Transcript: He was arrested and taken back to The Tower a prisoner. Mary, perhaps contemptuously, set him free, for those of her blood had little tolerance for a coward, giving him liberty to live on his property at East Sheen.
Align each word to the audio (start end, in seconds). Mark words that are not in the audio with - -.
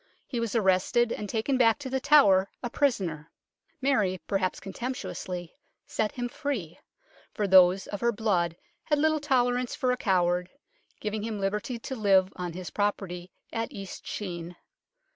He 0.25 0.39
was 0.39 0.55
arrested 0.55 1.11
and 1.11 1.29
taken 1.29 1.59
back 1.59 1.77
to 1.77 1.87
The 1.91 1.99
Tower 1.99 2.49
a 2.63 2.71
prisoner. 2.71 3.29
Mary, 3.81 4.19
perhaps 4.25 4.59
contemptuously, 4.59 5.53
set 5.85 6.13
him 6.13 6.27
free, 6.27 6.79
for 7.35 7.45
those 7.45 7.85
of 7.85 8.01
her 8.01 8.11
blood 8.11 8.57
had 8.85 8.97
little 8.97 9.19
tolerance 9.19 9.75
for 9.75 9.91
a 9.91 9.97
coward, 9.97 10.49
giving 10.99 11.21
him 11.21 11.39
liberty 11.39 11.77
to 11.77 11.95
live 11.95 12.33
on 12.35 12.53
his 12.53 12.71
property 12.71 13.31
at 13.53 13.71
East 13.71 14.07
Sheen. 14.07 14.55